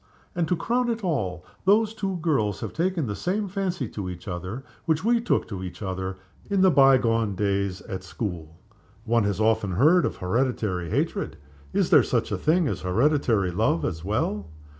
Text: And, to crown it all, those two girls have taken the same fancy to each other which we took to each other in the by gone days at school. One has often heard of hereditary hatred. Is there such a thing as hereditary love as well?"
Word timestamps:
And, 0.33 0.47
to 0.47 0.55
crown 0.55 0.89
it 0.89 1.03
all, 1.03 1.45
those 1.65 1.93
two 1.93 2.17
girls 2.23 2.61
have 2.61 2.73
taken 2.73 3.05
the 3.05 3.15
same 3.15 3.47
fancy 3.47 3.87
to 3.89 4.09
each 4.09 4.27
other 4.27 4.63
which 4.85 5.03
we 5.03 5.21
took 5.21 5.47
to 5.49 5.61
each 5.63 5.83
other 5.83 6.17
in 6.49 6.61
the 6.61 6.71
by 6.71 6.97
gone 6.97 7.35
days 7.35 7.81
at 7.81 8.01
school. 8.03 8.57
One 9.05 9.25
has 9.25 9.39
often 9.39 9.73
heard 9.73 10.03
of 10.05 10.15
hereditary 10.15 10.89
hatred. 10.89 11.37
Is 11.71 11.91
there 11.91 12.01
such 12.01 12.31
a 12.31 12.37
thing 12.39 12.67
as 12.67 12.81
hereditary 12.81 13.51
love 13.51 13.85
as 13.85 14.03
well?" 14.03 14.47